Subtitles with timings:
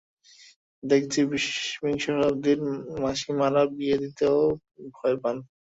[0.83, 2.59] দেখছি, বিংশ শতাব্দীর
[3.03, 4.39] মাসিমারা বিয়ে দিতেও
[4.95, 5.35] ভয় পান।